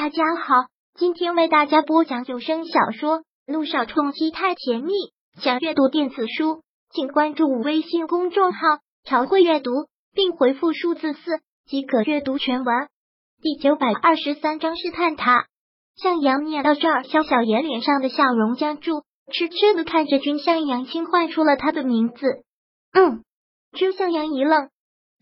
[0.00, 0.54] 大家好，
[0.94, 4.92] 今天为大家播讲有声小说《路上冲击太甜蜜》。
[5.42, 8.60] 想阅读电子书，请关注微信公众号
[9.02, 9.72] “朝会阅读”，
[10.14, 12.86] 并回复数字四即可阅读全文。
[13.42, 15.46] 第九百二十三章试探他。
[15.96, 19.02] 向阳念到这儿，肖小妍脸上的笑容僵住，
[19.32, 22.44] 痴痴的看着君向阳，轻唤出了他的名字。
[22.92, 23.24] 嗯，
[23.72, 24.68] 君向阳一愣，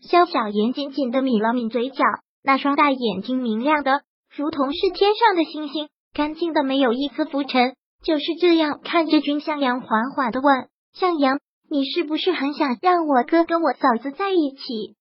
[0.07, 2.03] 肖小妍紧紧的抿了抿嘴角，
[2.43, 4.03] 那双大眼睛明亮的。
[4.37, 7.73] 如同是天上的星星，干净的没有一丝浮尘。
[8.03, 11.39] 就是这样看着君向阳，缓缓的问：“向阳，
[11.71, 14.95] 你是不是很想让我哥跟我嫂子在一起？”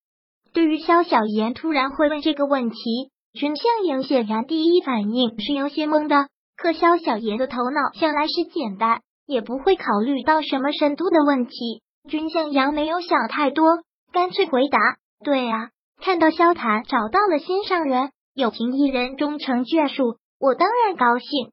[0.55, 6.29] 对于萧小言突然会问这个问题，君向阳显然第一反应是有些懵的。
[6.57, 11.83] 可萧小言的头脑向来是简单，也不会考虑到什么深度的问题。
[12.09, 13.67] 君向阳没有想太多，
[14.11, 14.79] 干脆回答
[15.23, 15.69] ：“对啊，
[16.01, 21.53] 看到萧谈找到了心上人。”有情一人终成眷属，我当然高兴。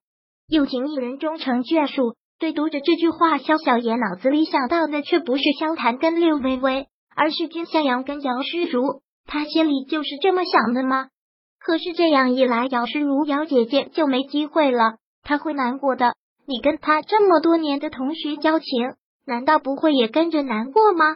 [0.50, 9.02] 有情一人终成眷属，对读着这句话，萧小言脑子里想到的却不是萧谈跟六微微，而是金向阳跟姚诗如。
[9.25, 11.08] 他心里就是这么想的吗？
[11.58, 16.16] 可是这样一来，姚诗如姚姐姐就没机会了，他会难过的。
[16.45, 21.16] 你跟他这么多年的同学交情，难道不会也跟着难过吗？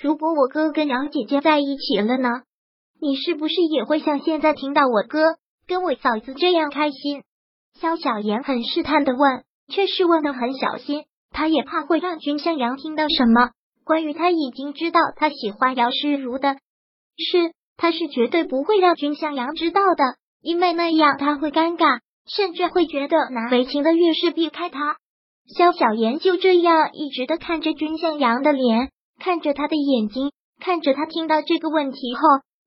[0.00, 2.42] 如果我哥跟姚姐姐在一起了呢？
[3.02, 7.22] 你是不是也会像现在听到我哥跟我嫂子这样开心？
[7.80, 13.52] 萧小言很试探的问，却是问的很小心，他也怕会让君向阳听到什么
[13.84, 16.56] 关于他已经知道他喜欢姚诗如的
[17.16, 24.98] 事，他是绝对不会让君向阳知道的，因为那样他会尴尬，甚至会觉得难为情的越是避开他。
[25.56, 32.20] 萧小言就这样一直的看着君向阳的脸，看着他的眼睛，看着他听到这个问题后。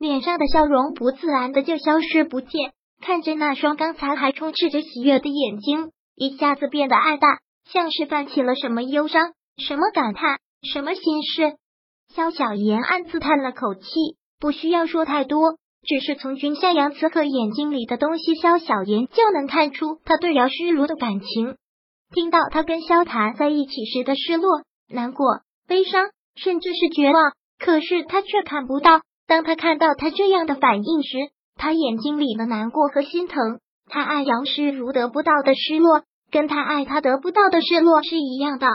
[0.03, 7.37] 脸上的笑容不自然的就消失不见，看着那双刚才还充斥着喜悦的眼睛，一下子变得暗淡，
[7.71, 9.31] 像是泛起了什么忧伤、
[9.65, 11.53] 什么感叹、什么心事。
[12.13, 13.85] 萧小言暗自叹了口气，
[14.41, 15.53] 不需要说太多，
[15.87, 21.55] 只是从君向阳此刻眼睛里的东西，萧小言就能看出他对姚诗如的感情。
[22.13, 25.25] 听到他跟萧谈在一起时的失落、难过、
[25.65, 28.99] 悲伤，甚至是绝望，可是他却看不到。
[29.27, 31.17] 当他看到他这样的反应时，
[31.55, 33.59] 他眼睛里的难过和心疼。
[33.89, 38.67] 他爱杨诗如得不到的失落，跟他爱他得不到的失落是一样的。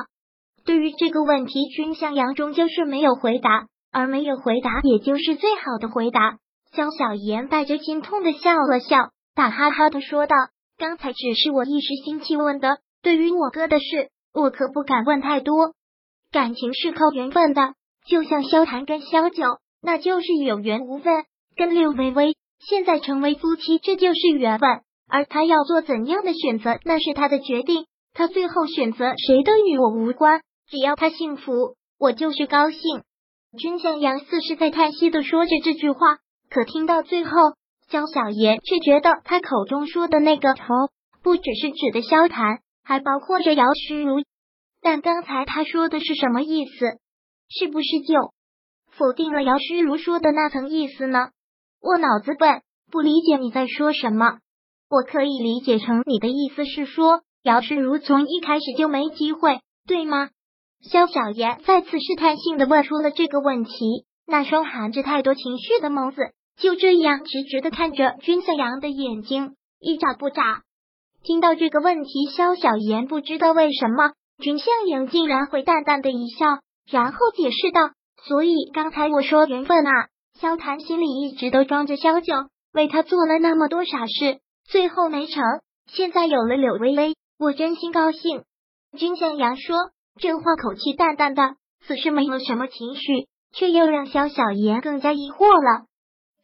[0.65, 6.37] 对于这个问题，君向阳终究是没有回答，而没有回答，也就是最好的回答。
[6.73, 10.37] 江小妍带着心痛的笑了笑，打哈哈的说道
[10.77, 15.73] ：“刚才只是我一时兴起问的，对于我哥的事，我可不敢问太多。
[16.31, 17.73] 感情是靠缘分的，
[18.07, 19.43] 就像萧谈跟萧九。”
[19.83, 21.25] 那就是有缘无分，
[21.57, 24.69] 跟六微微现在成为夫妻，这就是缘分。
[25.11, 27.87] 而他要做怎样的选择，那是他的决定。
[28.13, 32.81] 他最后选择谁都与我无关，只要他幸福，我就是高兴。
[33.59, 36.19] 君向阳似是在叹息的说着这句话，
[36.51, 37.31] 可听到最后，
[37.89, 40.65] 萧小言却觉得他口中说的那个仇，
[41.23, 44.23] 不只是指的萧谈，还包括着姚诗如。
[44.83, 46.99] 但刚才他说的是什么意思？
[47.49, 48.33] 是不是就？
[48.99, 51.29] 否定了姚诗如说的那层意思呢？
[51.81, 54.39] 我脑子笨，不理解你在说什么。
[54.91, 60.31] 我可以理解成你的意思是说，姚诗如从一开始就没机会，对吗？
[60.83, 66.21] 萧小言再次试探性的问出了这个问题，那双含着太多情绪的眸子
[66.57, 70.63] 就这样直直的看着君向阳的眼睛，一眨不眨。
[71.23, 76.47] 听到这个问题，萧小言不知道为什么，君向阳竟然会淡淡的一笑，
[76.91, 77.91] 然后解释道。
[78.27, 80.09] 所以刚才我说缘分啊，
[80.41, 82.35] 萧谈心里一直都装着萧九，
[82.73, 85.43] 为他做了那么多傻事，最后没成，
[85.87, 88.43] 现在有了柳微微，我真心高兴。
[88.97, 89.77] 君向阳说
[90.21, 91.57] 这话口气淡淡的，
[91.87, 95.87] 此时没有什么情绪，却又让萧小言更加疑惑了。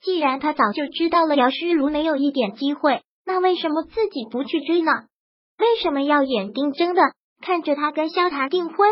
[0.01, 4.93] 既然他早就知道了姚诗如没有一点机会，那为什么自己不去追呢？
[5.59, 7.03] 为什么要眼睁睁的
[7.41, 8.89] 看着他跟萧谈订婚？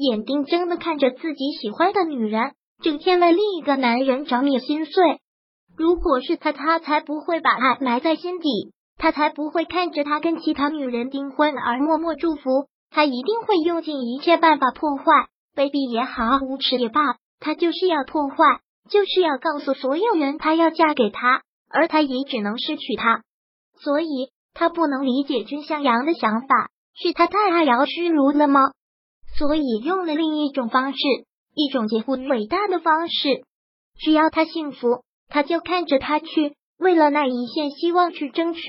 [0.00, 2.52] 眼睁睁的看着自己喜欢的女人，
[2.82, 5.20] 整天为另一个男人着迷心碎。
[5.76, 12.66] 如果是他，他才不会把爱埋在心底，他才不会看着他跟其他女人订婚而默默祝福。
[12.90, 15.04] 他一定会用尽一切办法破坏，
[15.54, 18.36] 卑鄙也好，无耻也罢，他就是要破坏，
[18.88, 23.22] 就是要告诉所有人，他要嫁给他，而他也只能失去他。
[23.78, 28.60] 所以，他不能理解君向阳的想法，是他太爱姚诗如了吗？
[29.36, 30.98] 所以用了另一种方式，
[31.54, 33.44] 一种近乎伟大的方式。
[33.98, 38.62] 只要他幸福，他就看着他去，为了那一线希望去争取。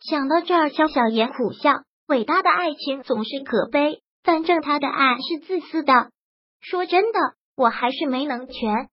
[0.00, 1.72] 想到这儿，肖小言苦笑。
[2.08, 6.10] 伟大的爱情总是可悲，反正他的爱是自私的。
[6.60, 7.18] 说真的，
[7.56, 8.88] 我还是没能全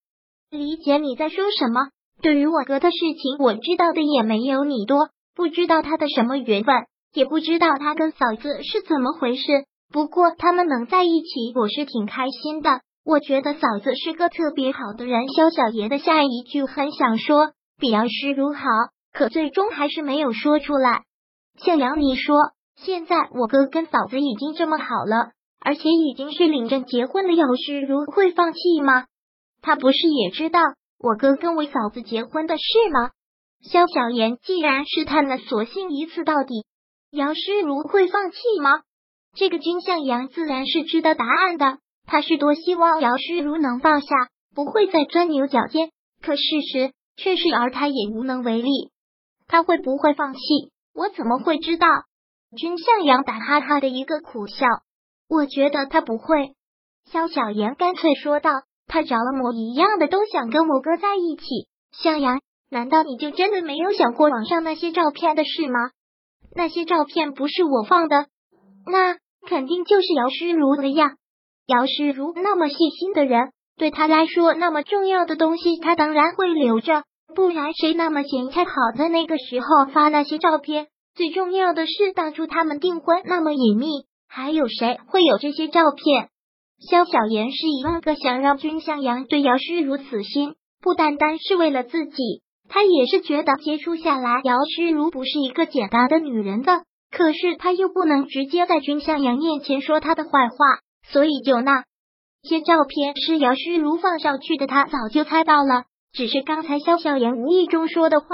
[0.52, 1.90] 理解你在说什么。
[2.22, 6.76] 对于我哥的事情，我知道的也没有你多，不知道他的什么缘分，
[7.14, 9.66] 也不知道他跟嫂子是怎么回事。
[9.92, 12.82] 不过他们能在一起，我是挺开心的。
[13.04, 15.28] 我觉得嫂子是个特别好的人。
[15.30, 18.62] 萧小爷的下一句很想说比姚诗如好，
[19.12, 21.06] 可最终还是没有说出来。
[21.58, 22.38] 向阳，你说
[22.76, 29.06] 现在我哥跟嫂子已经这么好了，而且已经是领证结婚了，姚诗如会放弃吗？
[29.64, 30.60] 他不是也知道
[31.00, 33.10] 我哥跟我嫂子结婚的事吗？
[33.64, 36.66] 萧小言既然试探了，索性一次到底。
[37.12, 38.82] 姚诗如会放弃吗？
[39.36, 41.78] 这个君向阳自然是知道答案的。
[42.06, 44.08] 他是多希望姚诗如能放下，
[44.56, 45.92] 不会再钻牛角尖。
[46.22, 46.42] 可事
[46.72, 48.70] 实却是，而他也无能为力。
[49.48, 50.40] 他会不会放弃？
[50.94, 51.88] 我怎么会知道？
[52.58, 54.66] 君向阳打哈哈的一个苦笑。
[55.30, 56.56] 我觉得他不会。
[57.12, 58.50] 萧小言干脆说道
[58.88, 61.44] ：“他着了魔一样的都想跟我哥在一起。”
[61.94, 65.92] 向阳，难道你就真的没有想过网上那些照片的事吗？
[66.56, 68.28] 那些照片不是我放的，
[68.86, 69.18] 那
[69.48, 71.12] 肯定就是姚诗如的呀。
[71.68, 77.04] 姚诗如那么细心的人，对他来说那么重要的东西，他当然会留着。
[77.36, 80.88] 不然谁那么闲才好在那个时候发那些照片？
[81.16, 86.30] 最重要的是，当初他们订婚那么隐秘，还有谁会有这些照片？
[86.90, 96.84] 萧小言是一万个想让君向阳对姚诗如死心，不单单是为了自己，他也是觉得接触下来，姚诗如不是一个简单的女人的。
[97.12, 100.56] 可是他又不能直接在君向阳面前说他的坏话。
[101.12, 101.86] 所以，就那
[102.44, 105.86] 些照片是姚诗如放上去的，他早就猜到了。
[106.12, 108.28] 只是刚才萧小言无意中说的话，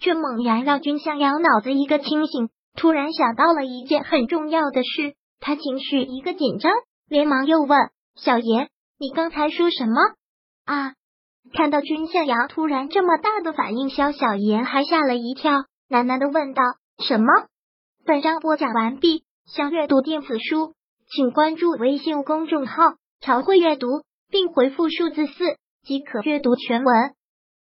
[0.00, 5.14] 却猛然让君向阳脑子一个清醒，突然想到了一件很重要的事。
[5.40, 6.72] 他情绪一个紧张，
[7.08, 7.78] 连忙又问
[8.14, 8.68] ：“小言，
[8.98, 9.94] 你刚才说什么？”
[10.66, 10.94] 啊！
[11.52, 15.52] 看到君向阳突然这么大的反应，萧小言还吓了一跳，
[15.88, 16.62] 喃喃的问道
[17.02, 17.26] ：“什么？”
[18.10, 20.74] 本章播讲完毕，想阅读电子书。
[21.12, 22.82] 请关注微信公众号
[23.22, 23.86] “朝会阅读”，
[24.28, 25.44] 并回复数字四
[25.84, 27.14] 即可阅读全文。